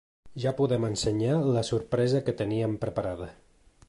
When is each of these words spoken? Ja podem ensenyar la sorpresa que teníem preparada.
Ja 0.43 0.53
podem 0.61 0.87
ensenyar 0.87 1.35
la 1.57 1.63
sorpresa 1.69 2.23
que 2.31 2.35
teníem 2.41 2.77
preparada. 2.87 3.29